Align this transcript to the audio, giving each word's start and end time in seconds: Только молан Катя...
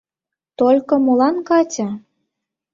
Только 0.59 0.95
молан 1.05 1.35
Катя... 1.47 1.89